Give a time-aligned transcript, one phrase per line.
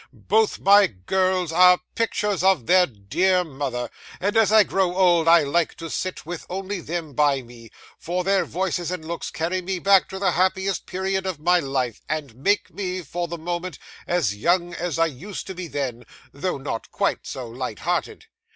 [0.11, 5.43] Both my girls are pictures of their dear mother, and as I grow old I
[5.43, 9.77] like to sit with only them by me; for their voices and looks carry me
[9.77, 13.77] back to the happiest period of my life, and make me, for the moment,
[14.07, 18.25] as young as I used to be then, though not quite so light hearted.